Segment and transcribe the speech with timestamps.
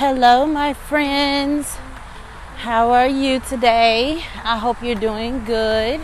[0.00, 1.76] Hello, my friends.
[2.58, 4.22] How are you today?
[4.44, 6.02] I hope you're doing good.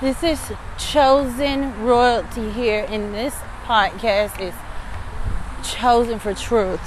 [0.00, 3.34] This is Chosen Royalty here, and this
[3.64, 4.54] podcast is
[5.68, 6.80] chosen for truth.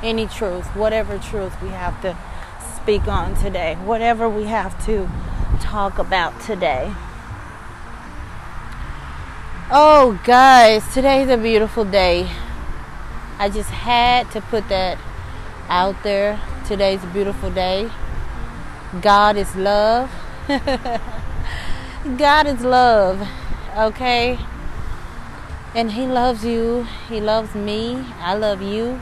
[0.00, 2.16] Any truth, whatever truth we have to
[2.76, 5.10] speak on today, whatever we have to
[5.60, 6.94] talk about today.
[9.76, 12.30] Oh, guys, today's a beautiful day.
[13.40, 14.98] I just had to put that
[15.68, 16.40] out there.
[16.64, 17.90] Today's a beautiful day.
[19.02, 20.12] God is love.
[20.46, 23.26] God is love.
[23.76, 24.38] Okay?
[25.74, 26.86] And He loves you.
[27.08, 27.96] He loves me.
[28.20, 29.00] I love you.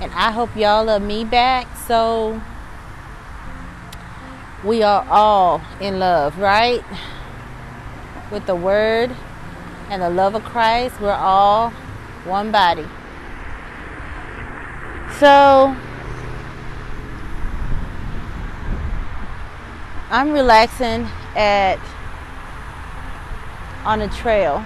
[0.00, 1.68] And I hope y'all love me back.
[1.86, 2.42] So
[4.64, 6.82] we are all in love, right?
[8.32, 9.14] With the Word
[9.88, 11.70] and the love of Christ, we're all
[12.24, 12.86] one body.
[15.18, 15.76] So
[20.10, 21.78] I'm relaxing at
[23.84, 24.64] on a trail,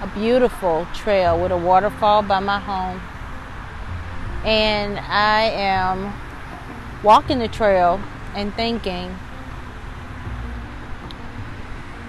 [0.00, 3.00] a beautiful trail with a waterfall by my home.
[4.44, 6.12] And I am
[7.02, 8.00] walking the trail
[8.34, 9.16] and thinking.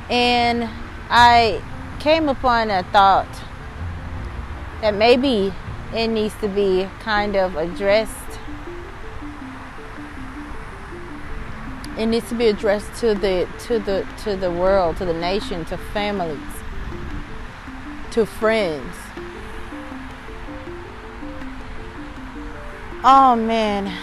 [0.10, 0.70] And
[1.10, 1.62] I
[2.04, 3.34] came upon a thought
[4.82, 5.54] that maybe
[5.94, 8.12] it needs to be kind of addressed.
[11.98, 15.64] It needs to be addressed to the to the to the world, to the nation,
[15.66, 16.38] to families,
[18.12, 18.96] to friends.
[23.06, 23.98] Oh man,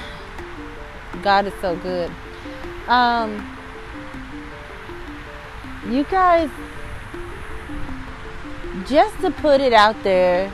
[1.22, 2.10] God is so good.
[2.88, 3.46] Um,
[5.86, 6.48] you guys,
[8.90, 10.50] just to put it out there,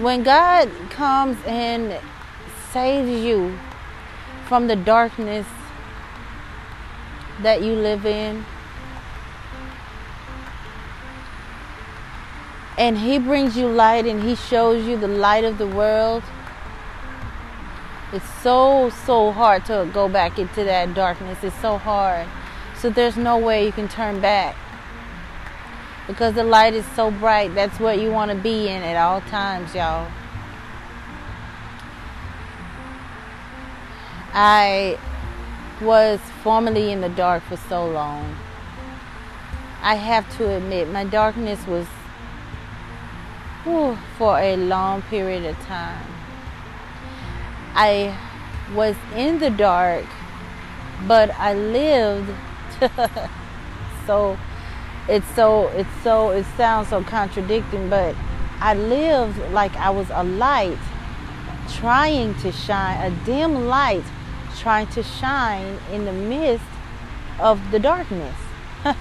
[0.00, 1.96] when God comes and
[2.72, 3.56] saves you
[4.46, 5.46] from the darkness
[7.42, 8.44] that you live in,
[12.76, 16.24] and He brings you light and He shows you the light of the world,
[18.12, 21.38] it's so, so hard to go back into that darkness.
[21.44, 22.26] It's so hard.
[22.74, 24.56] So there's no way you can turn back
[26.08, 27.54] because the light is so bright.
[27.54, 30.10] That's what you want to be in at all times, y'all.
[34.32, 34.98] I
[35.82, 38.36] was formerly in the dark for so long.
[39.82, 41.86] I have to admit, my darkness was
[43.64, 46.06] whew, for a long period of time.
[47.74, 48.16] I
[48.74, 50.06] was in the dark,
[51.06, 52.34] but I lived
[54.06, 54.38] so
[55.08, 58.14] it's so it's so it sounds so contradicting but
[58.60, 60.78] i lived like i was a light
[61.68, 64.04] trying to shine a dim light
[64.58, 66.64] trying to shine in the midst
[67.38, 68.36] of the darkness.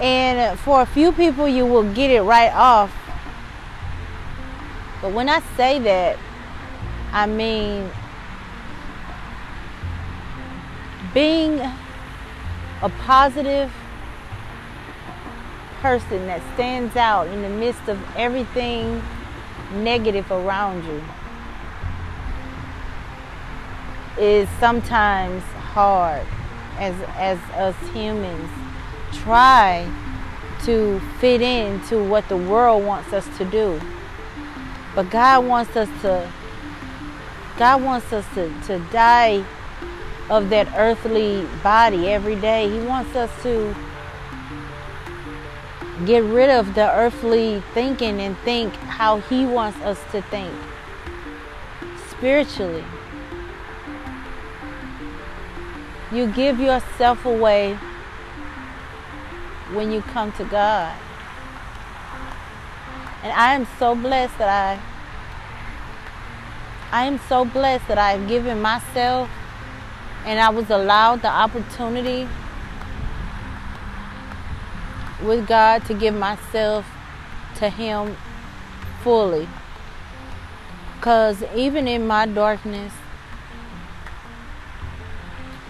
[0.00, 2.92] And for a few people you will get it right off.
[5.02, 6.18] But when i say that
[7.12, 7.90] i mean
[11.14, 11.58] being
[12.82, 13.72] a positive
[15.80, 19.02] person that stands out in the midst of everything
[19.74, 21.02] negative around you
[24.18, 26.26] is sometimes hard
[26.78, 28.50] as as us humans
[29.12, 29.88] try
[30.64, 33.80] to fit into what the world wants us to do
[34.94, 36.28] but God wants us to
[37.58, 39.44] God wants us to, to die
[40.30, 42.70] of that earthly body every day.
[42.70, 43.74] He wants us to
[46.06, 50.54] get rid of the earthly thinking and think how He wants us to think
[52.08, 52.84] spiritually.
[56.12, 57.74] You give yourself away
[59.72, 60.96] when you come to God.
[63.22, 64.80] And I am so blessed that I
[66.90, 69.28] I am so blessed that I've given myself
[70.24, 72.26] and I was allowed the opportunity
[75.22, 76.86] with God to give myself
[77.56, 78.16] to Him
[79.02, 79.48] fully.
[80.96, 82.92] Because even in my darkness,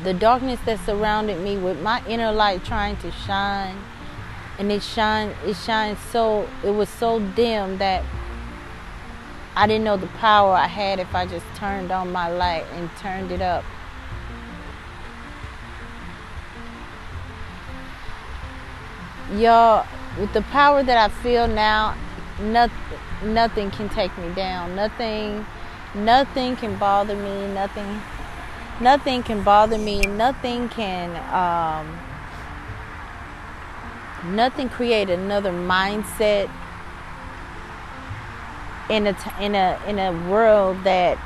[0.02, 3.76] the darkness that surrounded me with my inner light trying to shine,
[4.58, 8.04] and it shine it shined so it was so dim that
[9.54, 12.88] I didn't know the power I had if I just turned on my light and
[12.98, 13.64] turned it up.
[19.32, 19.86] Y'all,
[20.18, 21.96] with the power that I feel now,
[22.40, 24.74] nothing, nothing can take me down.
[24.74, 25.46] Nothing,
[25.94, 27.46] nothing can bother me.
[27.52, 28.00] Nothing,
[28.80, 30.00] nothing can bother me.
[30.00, 31.98] Nothing can, um,
[34.34, 36.50] nothing create another mindset
[38.88, 41.18] in a in a in a world that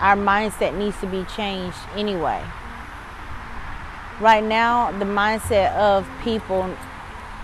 [0.00, 2.42] our mindset needs to be changed anyway.
[4.18, 6.74] Right now, the mindset of people,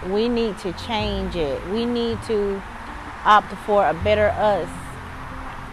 [0.04, 1.64] we need to change it.
[1.68, 2.62] We need to
[3.24, 4.68] opt for a better us,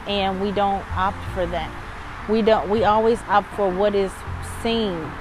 [0.07, 1.71] and we don't opt for that.
[2.29, 2.69] We don't.
[2.69, 4.11] We always opt for what is
[4.61, 5.11] seen,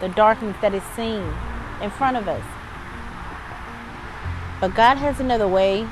[0.00, 1.32] the darkness that is seen
[1.80, 2.44] in front of us.
[4.60, 5.88] But God has another way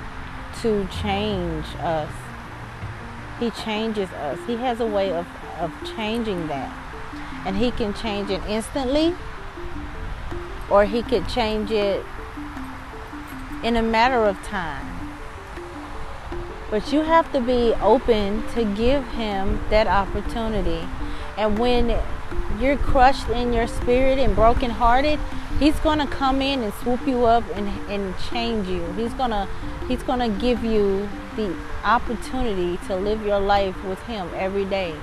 [0.60, 2.12] to change us.
[3.40, 4.38] He changes us.
[4.46, 5.26] He has a way of,
[5.58, 6.70] of changing that.
[7.46, 9.14] And He can change it instantly,
[10.68, 12.04] or He could change it
[13.62, 14.86] in a matter of time.
[16.70, 20.86] But you have to be open to give Him that opportunity.
[21.36, 21.98] And when
[22.60, 25.18] you're crushed in your spirit and brokenhearted,
[25.58, 28.84] He's gonna come in and swoop you up and, and change you.
[28.92, 29.48] He's gonna
[29.88, 34.94] He's gonna give you the opportunity to live your life with Him every day.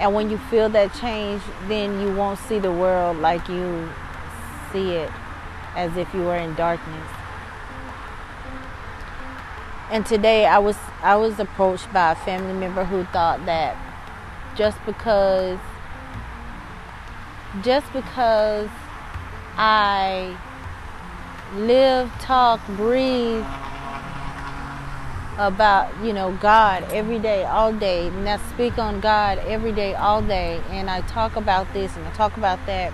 [0.00, 3.88] And when you feel that change, then you won't see the world like you
[4.72, 5.10] see it
[5.76, 7.19] as if you were in darkness.
[9.90, 13.76] And today I was I was approached by a family member who thought that
[14.56, 15.58] just because
[17.62, 18.68] just because
[19.56, 20.36] I
[21.56, 23.44] live, talk, breathe
[25.38, 29.94] about, you know, God every day, all day, and I speak on God every day,
[29.94, 32.92] all day, and I talk about this and I talk about that.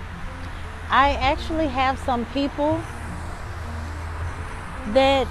[0.89, 2.81] I actually have some people
[4.93, 5.27] that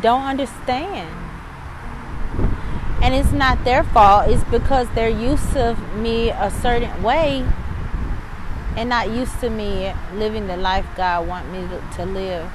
[0.00, 1.14] don't understand.
[3.02, 7.46] And it's not their fault, it's because they're used to me a certain way
[8.76, 12.50] and not used to me living the life God want me to, to live.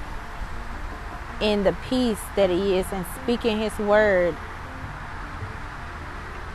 [1.39, 4.35] In the peace that he is and speaking his word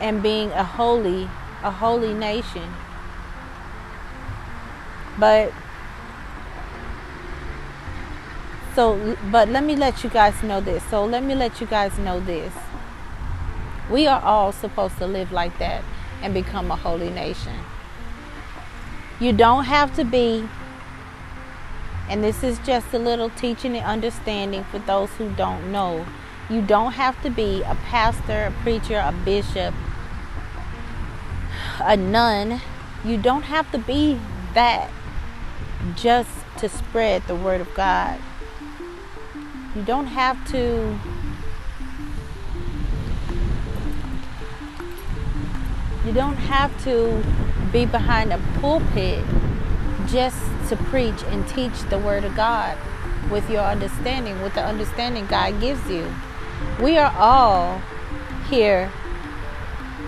[0.01, 1.29] and being a holy
[1.63, 2.75] a holy nation.
[5.19, 5.53] But
[8.77, 11.99] so but let me let you guys know this so let me let you guys
[11.99, 12.53] know this
[13.91, 15.83] we are all supposed to live like that
[16.23, 17.59] and become a holy nation
[19.19, 20.47] you don't have to be,
[22.11, 26.05] and this is just a little teaching and understanding for those who don't know.
[26.51, 29.75] You don't have to be a pastor, a preacher, a bishop,
[31.81, 32.61] a nun.
[33.07, 34.21] You don't have to be
[34.53, 34.91] that
[35.95, 38.21] just to spread the word of God.
[39.77, 40.99] You don't have to
[46.07, 47.23] you don't have to
[47.73, 49.23] be behind a pulpit
[50.07, 50.39] just
[50.71, 52.79] to preach and teach the Word of God
[53.31, 56.11] with your understanding, with the understanding God gives you.
[56.81, 57.83] We are all
[58.49, 58.91] here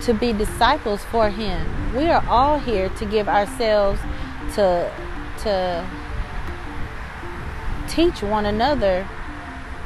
[0.01, 1.95] to be disciples for Him.
[1.95, 4.01] We are all here to give ourselves
[4.55, 4.91] to
[5.43, 5.87] to
[7.87, 9.07] teach one another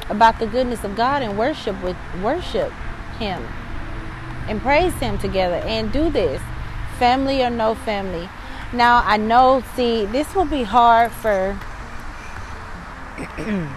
[0.09, 2.71] about the goodness of God and worship with worship
[3.19, 3.47] Him
[4.47, 6.41] and praise Him together and do this
[6.97, 8.29] family or no family.
[8.71, 11.59] Now, I know, see, this will be hard for.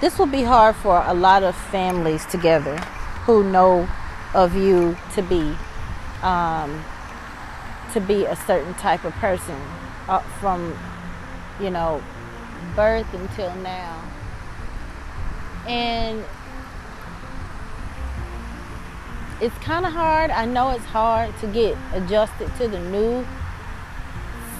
[0.00, 2.76] this will be hard for a lot of families together
[3.26, 3.88] who know
[4.34, 5.54] of you to be
[6.22, 6.82] um,
[7.92, 9.60] to be a certain type of person
[10.08, 10.76] uh, from
[11.60, 12.02] you know
[12.74, 14.11] birth until now
[15.66, 16.24] and
[19.40, 20.30] it's kind of hard.
[20.30, 23.26] I know it's hard to get adjusted to the new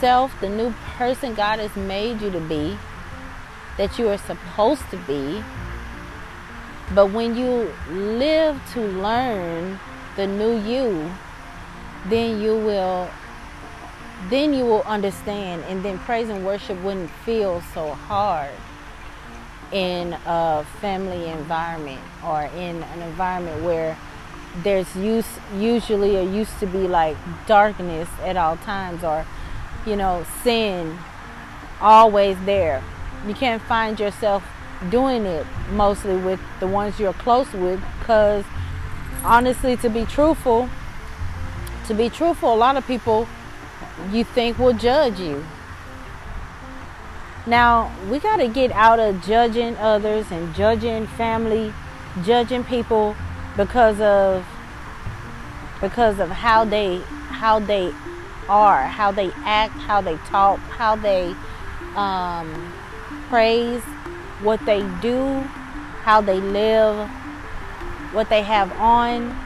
[0.01, 2.77] self, the new person God has made you to be,
[3.79, 5.43] that you are supposed to be.
[6.95, 9.79] But when you live to learn
[10.17, 11.11] the new you,
[12.09, 13.09] then you will
[14.29, 18.51] then you will understand and then praise and worship wouldn't feel so hard
[19.73, 23.97] in a family environment or in an environment where
[24.63, 29.25] there's use usually or used to be like darkness at all times or
[29.87, 30.99] you know sin
[31.81, 32.83] always there.
[33.27, 34.45] You can't find yourself
[34.91, 38.45] doing it mostly with the ones you're close with because
[39.25, 40.69] honestly to be truthful
[41.87, 43.29] to be truthful a lot of people
[44.11, 45.45] you think will judge you
[47.47, 51.73] Now, we got to get out of judging others and judging family,
[52.23, 53.17] judging people
[53.57, 54.47] because of
[55.81, 57.93] because of how they how they
[58.49, 61.35] are, how they act, how they talk, how they
[61.97, 62.73] um,
[63.29, 63.83] praise,
[64.41, 65.41] what they do,
[66.03, 67.09] how they live,
[68.13, 69.37] what they have on,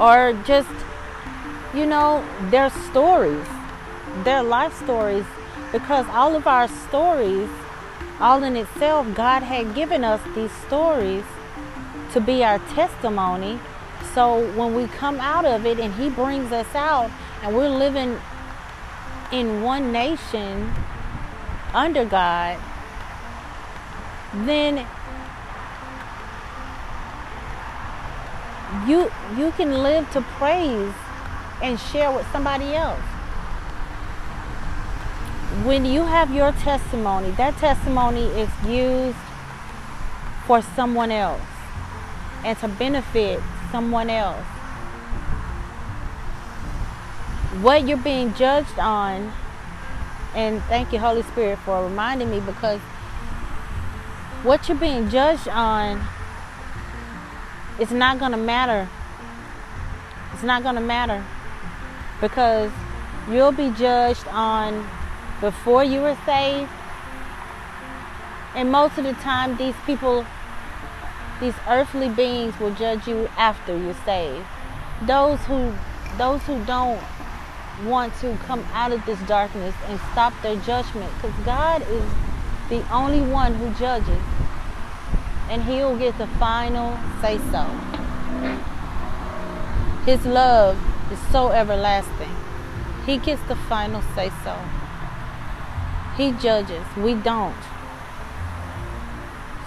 [0.00, 0.68] or just,
[1.74, 3.46] you know, their stories,
[4.24, 5.26] their life stories,
[5.72, 7.48] because all of our stories,
[8.20, 11.24] all in itself, God had given us these stories
[12.12, 13.58] to be our testimony.
[14.14, 17.10] So when we come out of it and He brings us out
[17.42, 18.20] and we're living
[19.32, 20.70] in one nation
[21.72, 22.58] under God,
[24.34, 24.86] then
[28.86, 30.94] you you can live to praise
[31.62, 33.00] and share with somebody else.
[35.64, 39.18] When you have your testimony, that testimony is used
[40.46, 41.40] for someone else
[42.44, 43.40] and to benefit
[43.70, 44.44] someone else.
[47.60, 49.32] What you're being judged on,
[50.34, 52.80] and thank you, Holy Spirit, for reminding me because
[54.42, 56.02] what you're being judged on
[57.78, 58.88] it's not going to matter.
[60.32, 61.24] It's not going to matter
[62.20, 62.70] because
[63.30, 64.86] you'll be judged on
[65.42, 66.70] before you were saved.
[68.54, 70.24] And most of the time, these people,
[71.40, 74.46] these earthly beings will judge you after you're saved.
[75.02, 75.74] Those who,
[76.16, 77.02] those who don't
[77.84, 82.04] want to come out of this darkness and stop their judgment because God is
[82.68, 84.22] the only one who judges
[85.50, 87.64] and he'll get the final say so.
[90.06, 90.78] His love
[91.10, 92.30] is so everlasting.
[93.06, 94.56] He gets the final say so.
[96.16, 96.84] He judges.
[96.96, 97.56] We don't.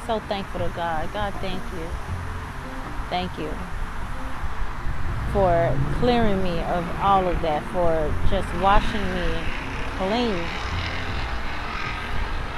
[0.06, 1.12] So thankful to God.
[1.14, 1.88] God, thank you.
[3.10, 3.52] Thank you
[5.34, 9.44] for clearing me of all of that, for just washing me
[9.98, 10.46] clean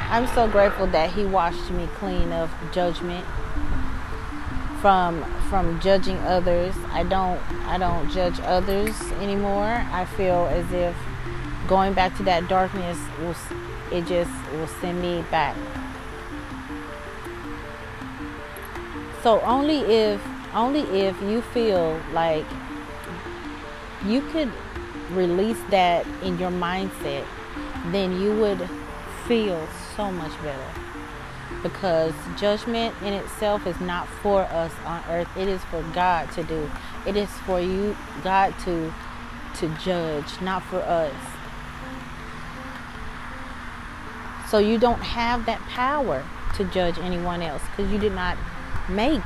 [0.09, 3.25] I'm so grateful that he washed me clean of judgment
[4.79, 6.73] from from judging others.
[6.91, 9.85] I don't I don't judge others anymore.
[9.91, 10.95] I feel as if
[11.67, 13.35] going back to that darkness will
[13.91, 15.55] it just will send me back.
[19.23, 20.21] So only if
[20.53, 22.45] only if you feel like
[24.05, 24.51] you could
[25.11, 27.25] release that in your mindset,
[27.91, 28.69] then you would
[29.27, 30.71] feel so much better.
[31.63, 35.27] Because judgment in itself is not for us on earth.
[35.35, 36.69] It is for God to do.
[37.05, 38.93] It is for you, God to
[39.55, 41.13] to judge, not for us.
[44.49, 46.23] So you don't have that power
[46.55, 48.37] to judge anyone else because you did not
[48.89, 49.23] make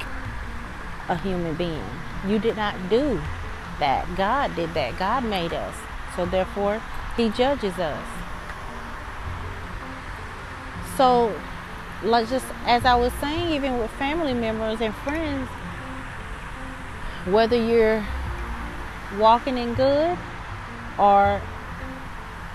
[1.08, 1.84] a human being.
[2.28, 3.22] You did not do
[3.80, 4.08] that.
[4.16, 4.98] God did that.
[4.98, 5.76] God made us.
[6.16, 6.82] So therefore,
[7.18, 8.08] He judges us.
[10.98, 11.34] So,
[12.04, 15.48] like just as I was saying, even with family members and friends,
[17.26, 18.06] whether you're
[19.18, 20.18] walking in good
[20.98, 21.42] or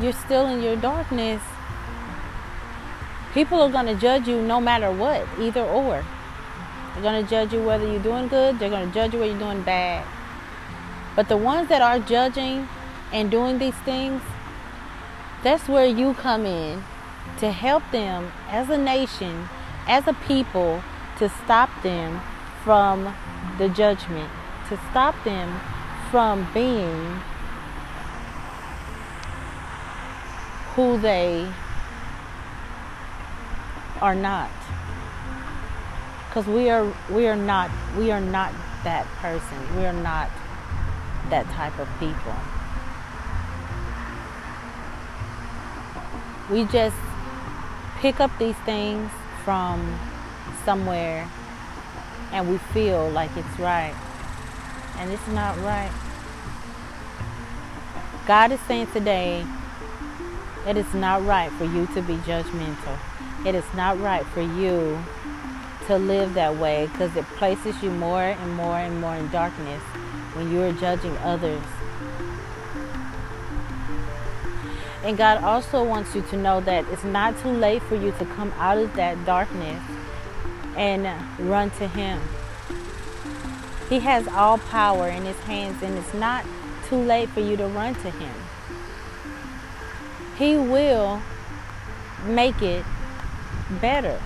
[0.01, 1.43] you're still in your darkness,
[3.37, 6.03] people are going to judge you no matter what, either or.
[6.95, 9.33] They're going to judge you whether you're doing good, they're going to judge you whether
[9.33, 10.07] you're doing bad.
[11.15, 12.67] But the ones that are judging
[13.13, 14.23] and doing these things,
[15.43, 16.83] that's where you come in
[17.41, 19.51] to help them as a nation,
[19.87, 20.83] as a people,
[21.19, 22.23] to stop them
[22.65, 23.15] from
[23.59, 24.31] the judgment,
[24.71, 25.61] to stop them
[26.11, 27.21] from being
[30.75, 31.47] who they
[34.01, 34.51] are not
[36.29, 38.53] because we are we are not we are not
[38.85, 40.31] that person we are not
[41.31, 42.35] that type of people
[46.51, 46.97] we just
[47.99, 49.11] pick up these things
[49.45, 49.99] from
[50.65, 51.29] somewhere
[52.33, 53.95] and we feel like it's right.
[54.99, 55.93] And it's not right.
[58.27, 59.47] God is saying today,
[60.67, 62.99] it is not right for you to be judgmental.
[63.47, 65.03] It is not right for you
[65.87, 69.83] to live that way because it places you more and more and more in darkness
[70.35, 71.63] when you are judging others
[75.07, 78.25] And God also wants you to know that it's not too late for you to
[78.25, 79.81] come out of that darkness
[80.77, 81.07] and
[81.39, 82.21] run to Him.
[83.89, 86.45] He has all power in His hands, and it's not
[86.89, 88.35] too late for you to run to Him.
[90.37, 91.23] He will
[92.25, 92.85] make it
[93.81, 94.21] better.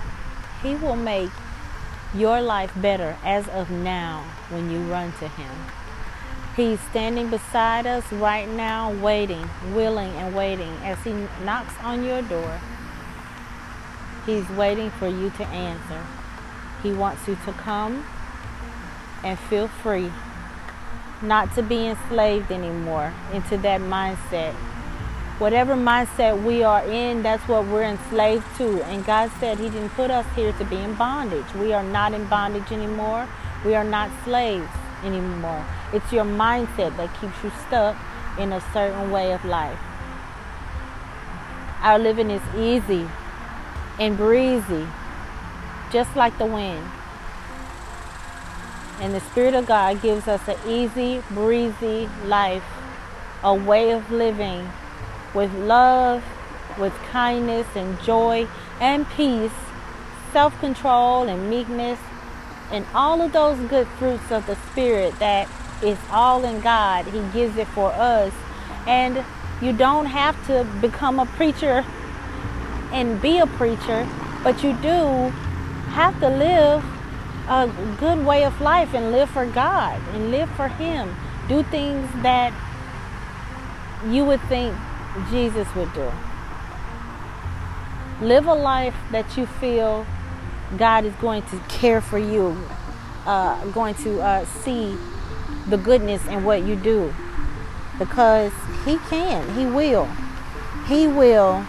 [0.63, 1.31] He will make
[2.15, 5.51] your life better as of now when you run to Him.
[6.57, 11.13] He's standing beside us right now, waiting, willing, and waiting as He
[11.45, 12.61] knocks on your door.
[14.27, 16.05] He's waiting for you to answer.
[16.83, 18.05] He wants you to come
[19.23, 20.11] and feel free,
[21.23, 24.55] not to be enslaved anymore into that mindset.
[25.41, 28.83] Whatever mindset we are in, that's what we're enslaved to.
[28.85, 31.55] And God said He didn't put us here to be in bondage.
[31.55, 33.27] We are not in bondage anymore.
[33.65, 34.69] We are not slaves
[35.03, 35.65] anymore.
[35.95, 37.97] It's your mindset that keeps you stuck
[38.39, 39.79] in a certain way of life.
[41.81, 43.09] Our living is easy
[43.99, 44.87] and breezy,
[45.91, 46.87] just like the wind.
[49.01, 52.63] And the Spirit of God gives us an easy, breezy life,
[53.43, 54.69] a way of living
[55.35, 56.25] with love,
[56.79, 58.47] with kindness and joy
[58.81, 59.53] and peace,
[60.33, 61.99] self control and meekness,
[62.71, 65.49] and all of those good fruits of the Spirit that
[65.83, 67.07] is all in God.
[67.07, 68.33] He gives it for us.
[68.87, 69.25] And
[69.61, 71.85] you don't have to become a preacher
[72.93, 74.09] and be a preacher,
[74.43, 75.31] but you do
[75.91, 76.85] have to live
[77.49, 77.67] a
[77.99, 81.15] good way of life and live for God and live for Him.
[81.49, 82.53] Do things that
[84.07, 84.75] you would think
[85.31, 86.11] Jesus would do.
[88.21, 90.07] Live a life that you feel
[90.77, 92.57] God is going to care for you,
[93.27, 94.97] uh, going to uh, see
[95.69, 97.15] the goodness in what you do.
[97.99, 98.53] Because
[98.85, 100.09] He can, He will.
[100.87, 101.61] He will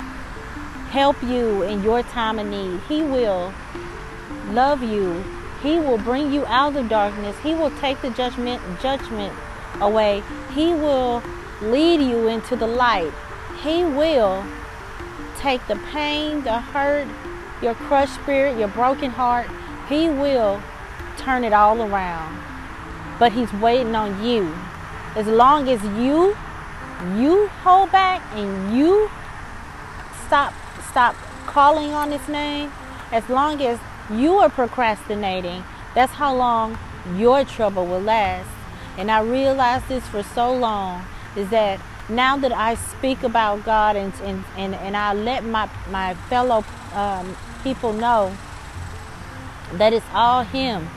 [0.92, 2.80] help you in your time of need.
[2.88, 3.54] He will
[4.50, 5.24] love you
[5.62, 7.38] he will bring you out of darkness.
[7.44, 9.34] He will take the judgment judgment
[9.80, 10.24] away.
[10.54, 11.22] He will
[11.62, 13.12] lead you into the light.
[13.63, 14.44] He will
[15.38, 17.07] take the pain, the hurt,
[17.62, 19.48] your crushed spirit, your broken heart.
[19.88, 20.62] He will
[21.18, 22.42] turn it all around.
[23.20, 24.53] But he's waiting on you.
[25.16, 26.36] As long as you
[27.18, 29.09] you hold back and you
[30.27, 30.53] stop
[30.90, 32.72] stop calling on his name,
[33.12, 33.79] as long as
[34.12, 35.64] you are procrastinating,
[35.96, 36.77] that's how long
[37.16, 38.50] your trouble will last.
[38.98, 41.05] And I realized this for so long
[41.36, 45.70] is that now that I speak about God and, and, and, and I let my,
[45.90, 48.35] my fellow um, people know
[49.74, 50.90] that it's all Him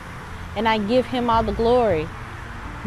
[0.57, 2.09] and I give Him all the glory.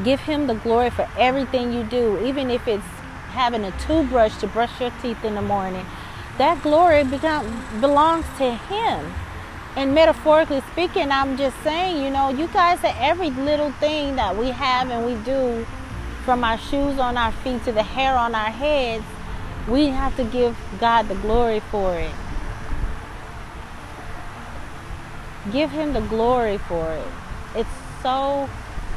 [0.03, 2.85] Give Him the glory for everything you do, even if it's
[3.29, 5.85] having a toothbrush to brush your teeth in the morning.
[6.37, 9.13] That glory become, belongs to Him
[9.77, 14.35] and metaphorically speaking, I'm just saying, you know, you guys are every little thing that
[14.35, 15.67] we have and we do,
[16.27, 19.05] from our shoes on our feet to the hair on our heads,
[19.65, 22.11] we have to give God the glory for it.
[25.53, 27.07] Give Him the glory for it.
[27.55, 27.69] It's
[28.03, 28.49] so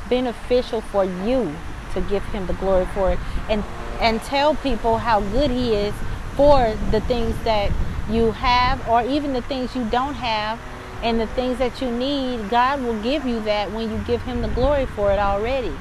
[0.08, 1.54] beneficial for you
[1.94, 3.62] to give Him the glory for it and,
[4.00, 5.94] and tell people how good He is
[6.34, 7.70] for the things that
[8.10, 10.58] you have or even the things you don't have
[11.04, 14.42] and the things that you need, God will give you that when you give Him
[14.42, 15.72] the glory for it already.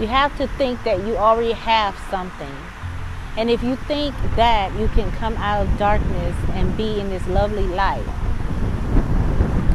[0.00, 2.54] You have to think that you already have something.
[3.36, 7.26] And if you think that you can come out of darkness and be in this
[7.26, 8.06] lovely light,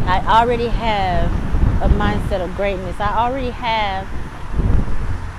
[0.06, 1.32] I already have
[1.82, 3.00] a mindset of greatness.
[3.00, 4.08] I already have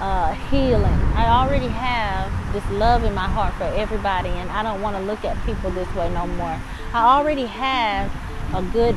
[0.01, 1.01] uh, healing.
[1.14, 5.03] I already have this love in my heart for everybody, and I don't want to
[5.03, 6.61] look at people this way no more.
[6.92, 8.12] I already have
[8.55, 8.97] a good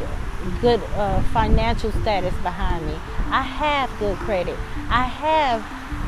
[0.61, 2.93] good uh, financial status behind me.
[3.29, 4.57] I have good credit.
[4.89, 5.61] I have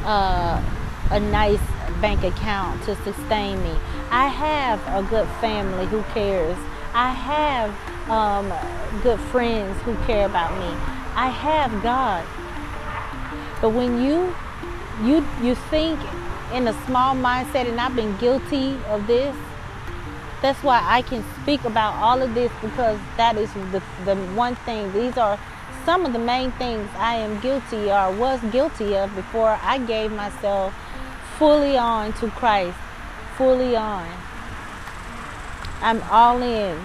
[0.06, 0.62] uh,
[1.12, 1.60] a nice
[2.02, 3.76] bank account to sustain me.
[4.12, 6.58] I have a good family who cares.
[6.94, 8.52] I have um,
[9.04, 10.76] good friends who care about me.
[11.16, 12.26] I have God.
[13.62, 14.34] But when you
[15.04, 16.00] you you think
[16.54, 19.36] in a small mindset, and I've been guilty of this
[20.42, 24.56] that's why I can speak about all of this because that is the, the one
[24.56, 24.92] thing.
[24.94, 25.40] These are
[25.86, 30.12] some of the main things I am guilty or was guilty of before I gave
[30.12, 30.74] myself
[31.38, 32.78] fully on to Christ.
[33.38, 34.08] Fully on.
[35.82, 36.80] I'm all in.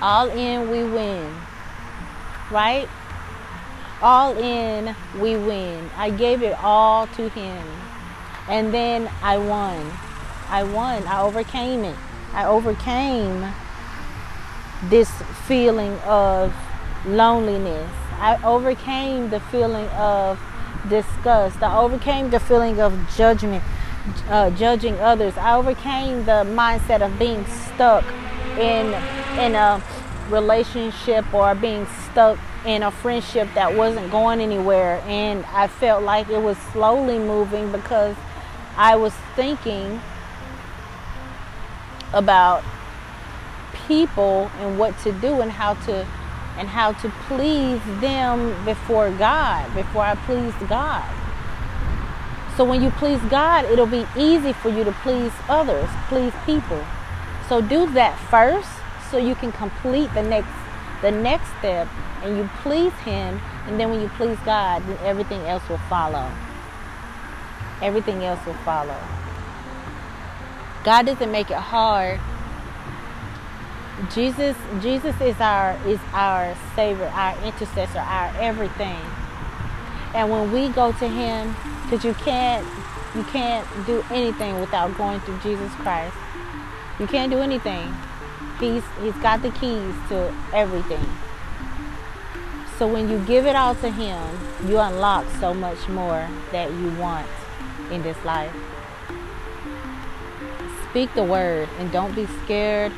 [0.00, 1.34] All in, we win.
[2.50, 2.88] Right?
[4.00, 5.90] All in, we win.
[5.96, 7.66] I gave it all to Him.
[8.48, 9.92] And then I won.
[10.48, 11.06] I won.
[11.06, 11.96] I overcame it.
[12.32, 13.52] I overcame
[14.84, 15.10] this
[15.46, 16.54] feeling of
[17.06, 17.90] loneliness.
[18.18, 20.38] I overcame the feeling of
[20.88, 21.62] disgust.
[21.62, 23.62] I overcame the feeling of judgment.
[24.28, 25.36] uh, judging others.
[25.36, 28.04] I overcame the mindset of being stuck
[28.58, 28.94] in
[29.38, 29.82] in a
[30.30, 36.28] relationship or being stuck in a friendship that wasn't going anywhere and I felt like
[36.28, 38.16] it was slowly moving because
[38.76, 40.00] I was thinking
[42.12, 42.62] about
[43.86, 46.06] people and what to do and how to
[46.58, 51.04] and how to please them before God, before I pleased God.
[52.56, 56.82] So when you please God, it'll be easy for you to please others, please people.
[57.48, 58.70] So do that first
[59.10, 60.50] so you can complete the next
[61.02, 61.86] the next step
[62.22, 66.32] and you please him and then when you please God, then everything else will follow.
[67.82, 68.96] Everything else will follow.
[70.86, 72.20] God doesn't make it hard.
[74.14, 79.00] Jesus Jesus is our is our savior, our intercessor, our everything.
[80.14, 82.64] And when we go to him, because you can't
[83.16, 86.16] you can't do anything without going through Jesus Christ.
[87.00, 87.92] You can't do anything.
[88.60, 91.04] He's he's got the keys to everything.
[92.78, 94.22] So when you give it all to him,
[94.68, 97.26] you unlock so much more that you want
[97.90, 98.54] in this life.
[100.96, 102.90] Speak the word and don't be scared.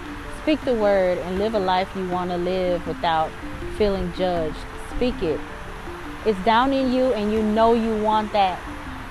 [0.43, 3.29] Speak the word and live a life you want to live without
[3.77, 4.55] feeling judged.
[4.95, 5.41] Speak it.
[6.25, 8.61] It's down in you and you know you want that.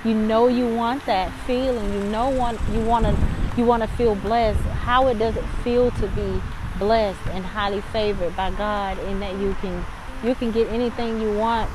[0.06, 1.92] You know you want that feeling.
[1.92, 3.14] You know want you want to
[3.58, 4.58] you want to feel blessed.
[4.60, 6.40] How it does it feel to be
[6.78, 9.84] blessed and highly favored by God in that you can
[10.24, 11.68] you can get anything you want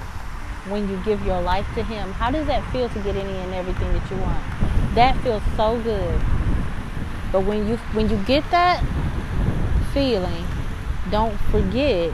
[0.67, 2.11] when you give your life to him.
[2.13, 4.95] How does that feel to get any and everything that you want?
[4.95, 6.19] That feels so good.
[7.33, 8.81] But when you when you get that
[9.93, 10.45] feeling,
[11.11, 12.13] don't forget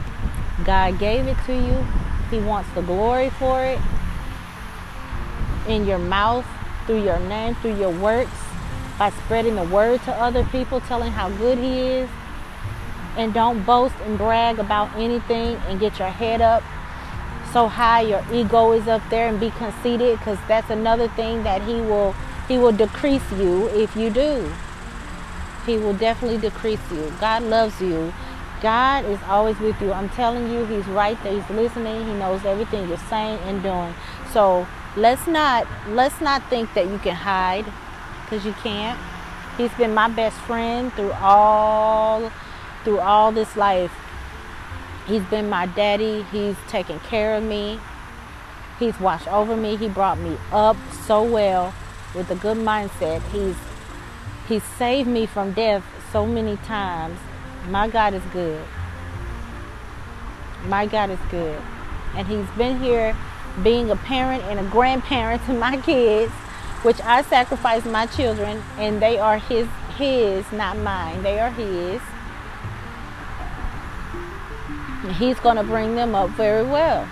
[0.64, 1.86] God gave it to you
[2.30, 3.80] he wants the glory for it
[5.66, 6.46] in your mouth,
[6.86, 8.30] through your name, through your works,
[8.98, 12.10] by spreading the word to other people, telling how good He is.
[13.16, 16.62] And don't boast and brag about anything and get your head up
[17.52, 21.60] so high your ego is up there and be conceited because that's another thing that
[21.62, 22.12] he will
[22.46, 24.48] he will decrease you if you do
[25.66, 28.12] he will definitely decrease you god loves you
[28.60, 29.92] God is always with you.
[29.92, 31.32] I'm telling you, He's right there.
[31.32, 32.06] He's listening.
[32.06, 33.94] He knows everything you're saying and doing.
[34.32, 37.64] So let's not let's not think that you can hide,
[38.24, 38.98] because you can't.
[39.56, 42.30] He's been my best friend through all
[42.84, 43.92] through all this life.
[45.06, 46.22] He's been my daddy.
[46.30, 47.80] He's taken care of me.
[48.78, 49.76] He's watched over me.
[49.76, 51.74] He brought me up so well
[52.14, 53.22] with a good mindset.
[53.30, 53.56] He's
[54.50, 57.20] He's saved me from death so many times
[57.68, 58.66] my God is good.
[60.64, 61.62] My God is good.
[62.16, 63.16] And He's been here
[63.62, 66.32] being a parent and a grandparent to my kids,
[66.82, 71.22] which I sacrifice my children, and they are His, His, not mine.
[71.22, 72.00] They are His.
[75.04, 77.08] And he's going to bring them up very well.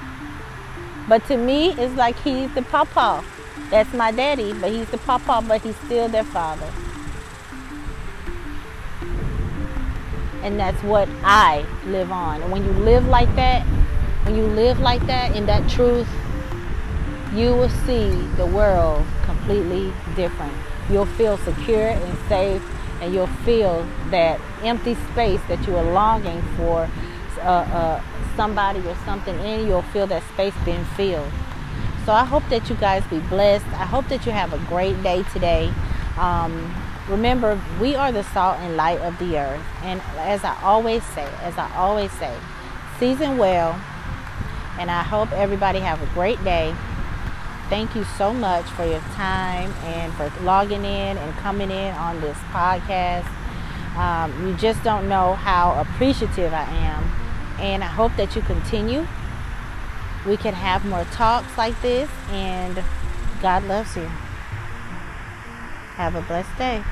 [1.09, 3.25] But to me, it's like He's the papa.
[3.71, 6.69] That's my daddy, but He's the papa, but He's still their father.
[10.43, 12.43] And that's what I live on.
[12.43, 13.67] And when you live like that,
[14.25, 16.09] when you live like that in that truth,
[17.35, 20.53] you will see the world completely different.
[20.91, 22.63] You'll feel secure and safe,
[23.01, 26.89] and you'll feel that empty space that you are longing for
[27.39, 28.03] uh, uh,
[28.37, 29.67] somebody or something in.
[29.67, 31.31] You'll feel that space being filled.
[32.05, 33.67] So I hope that you guys be blessed.
[33.67, 35.71] I hope that you have a great day today.
[36.17, 36.75] Um,
[37.09, 39.63] Remember, we are the salt and light of the earth.
[39.83, 42.37] And as I always say, as I always say,
[42.99, 43.81] season well.
[44.79, 46.75] And I hope everybody have a great day.
[47.69, 52.21] Thank you so much for your time and for logging in and coming in on
[52.21, 53.27] this podcast.
[53.97, 57.05] Um, you just don't know how appreciative I am.
[57.59, 59.07] And I hope that you continue.
[60.27, 62.09] We can have more talks like this.
[62.31, 62.83] And
[63.43, 64.09] God loves you.
[65.97, 66.85] Have a blessed day.